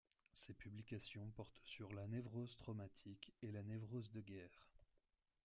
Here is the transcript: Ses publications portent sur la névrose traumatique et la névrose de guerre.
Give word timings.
Ses 0.31 0.55
publications 0.55 1.29
portent 1.35 1.61
sur 1.63 1.93
la 1.93 2.07
névrose 2.07 2.57
traumatique 2.57 3.35
et 3.43 3.51
la 3.51 3.61
névrose 3.61 4.09
de 4.09 4.21
guerre. 4.21 4.65